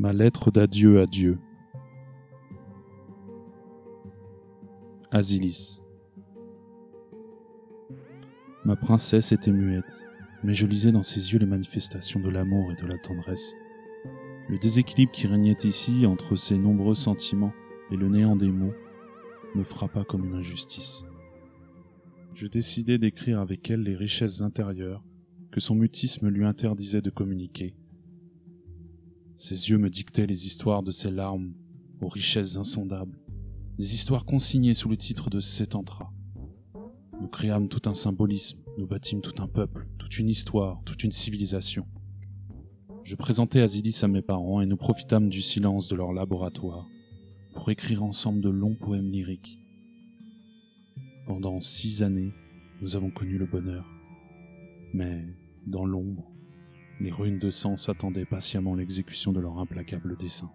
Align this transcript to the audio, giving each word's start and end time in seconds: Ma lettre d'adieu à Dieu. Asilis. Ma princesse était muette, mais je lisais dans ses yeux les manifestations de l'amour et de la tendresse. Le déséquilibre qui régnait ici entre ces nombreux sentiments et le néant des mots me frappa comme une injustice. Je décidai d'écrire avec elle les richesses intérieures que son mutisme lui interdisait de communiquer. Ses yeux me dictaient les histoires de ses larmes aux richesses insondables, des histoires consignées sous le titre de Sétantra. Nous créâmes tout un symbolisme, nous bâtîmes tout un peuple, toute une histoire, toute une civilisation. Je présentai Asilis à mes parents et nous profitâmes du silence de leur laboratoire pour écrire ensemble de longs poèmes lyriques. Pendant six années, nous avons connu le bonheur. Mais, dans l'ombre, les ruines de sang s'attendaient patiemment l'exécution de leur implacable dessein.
Ma 0.00 0.14
lettre 0.14 0.50
d'adieu 0.50 0.98
à 0.98 1.04
Dieu. 1.04 1.38
Asilis. 5.10 5.82
Ma 8.64 8.76
princesse 8.76 9.32
était 9.32 9.52
muette, 9.52 10.08
mais 10.42 10.54
je 10.54 10.64
lisais 10.64 10.90
dans 10.90 11.02
ses 11.02 11.34
yeux 11.34 11.38
les 11.38 11.44
manifestations 11.44 12.18
de 12.18 12.30
l'amour 12.30 12.72
et 12.72 12.76
de 12.76 12.86
la 12.86 12.96
tendresse. 12.96 13.52
Le 14.48 14.56
déséquilibre 14.56 15.12
qui 15.12 15.26
régnait 15.26 15.64
ici 15.64 16.06
entre 16.06 16.34
ces 16.34 16.56
nombreux 16.56 16.94
sentiments 16.94 17.52
et 17.90 17.98
le 17.98 18.08
néant 18.08 18.36
des 18.36 18.52
mots 18.52 18.72
me 19.54 19.64
frappa 19.64 20.04
comme 20.04 20.24
une 20.24 20.36
injustice. 20.36 21.04
Je 22.32 22.46
décidai 22.46 22.96
d'écrire 22.96 23.38
avec 23.38 23.68
elle 23.68 23.82
les 23.82 23.96
richesses 23.96 24.40
intérieures 24.40 25.04
que 25.50 25.60
son 25.60 25.74
mutisme 25.74 26.30
lui 26.30 26.46
interdisait 26.46 27.02
de 27.02 27.10
communiquer. 27.10 27.74
Ses 29.42 29.70
yeux 29.70 29.78
me 29.78 29.88
dictaient 29.88 30.26
les 30.26 30.46
histoires 30.46 30.82
de 30.82 30.90
ses 30.90 31.10
larmes 31.10 31.54
aux 32.02 32.08
richesses 32.08 32.58
insondables, 32.58 33.18
des 33.78 33.94
histoires 33.94 34.26
consignées 34.26 34.74
sous 34.74 34.90
le 34.90 34.98
titre 34.98 35.30
de 35.30 35.40
Sétantra. 35.40 36.12
Nous 37.22 37.26
créâmes 37.26 37.68
tout 37.68 37.88
un 37.88 37.94
symbolisme, 37.94 38.60
nous 38.76 38.86
bâtîmes 38.86 39.22
tout 39.22 39.42
un 39.42 39.48
peuple, 39.48 39.88
toute 39.96 40.18
une 40.18 40.28
histoire, 40.28 40.82
toute 40.84 41.04
une 41.04 41.10
civilisation. 41.10 41.86
Je 43.02 43.16
présentai 43.16 43.62
Asilis 43.62 43.98
à 44.02 44.08
mes 44.08 44.20
parents 44.20 44.60
et 44.60 44.66
nous 44.66 44.76
profitâmes 44.76 45.30
du 45.30 45.40
silence 45.40 45.88
de 45.88 45.96
leur 45.96 46.12
laboratoire 46.12 46.86
pour 47.54 47.70
écrire 47.70 48.02
ensemble 48.02 48.42
de 48.42 48.50
longs 48.50 48.76
poèmes 48.76 49.10
lyriques. 49.10 49.58
Pendant 51.26 51.62
six 51.62 52.02
années, 52.02 52.34
nous 52.82 52.94
avons 52.94 53.10
connu 53.10 53.38
le 53.38 53.46
bonheur. 53.46 53.86
Mais, 54.92 55.24
dans 55.66 55.86
l'ombre, 55.86 56.30
les 57.00 57.10
ruines 57.10 57.38
de 57.38 57.50
sang 57.50 57.76
s'attendaient 57.76 58.26
patiemment 58.26 58.74
l'exécution 58.74 59.32
de 59.32 59.40
leur 59.40 59.58
implacable 59.58 60.16
dessein. 60.18 60.50